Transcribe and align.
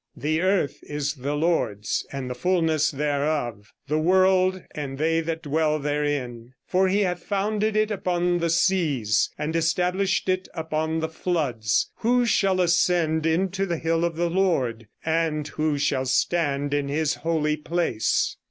"The 0.17 0.41
earth 0.41 0.79
is 0.81 1.13
the 1.13 1.35
Lord's, 1.35 2.07
and 2.11 2.27
the 2.27 2.33
fullness 2.33 2.89
thereof; 2.89 3.71
The 3.87 3.99
world 3.99 4.63
and 4.71 4.97
they 4.97 5.21
that 5.21 5.43
dwell 5.43 5.77
therein; 5.77 6.53
For 6.65 6.87
He 6.87 7.01
hath 7.01 7.21
founded 7.21 7.75
it 7.75 7.91
upon 7.91 8.39
the 8.39 8.49
seas, 8.49 9.29
And 9.37 9.55
established 9.55 10.27
it 10.27 10.47
upon 10.55 11.01
the 11.01 11.07
floods. 11.09 11.91
Who 11.97 12.25
shall 12.25 12.59
ascend 12.61 13.27
into 13.27 13.67
the 13.67 13.77
hill 13.77 14.03
of 14.03 14.15
the 14.15 14.27
Lord? 14.31 14.87
And 15.05 15.47
who 15.49 15.77
shall 15.77 16.05
stand 16.07 16.73
in 16.73 16.87
His 16.87 17.13
holy 17.21 17.55
place?" 17.55 18.37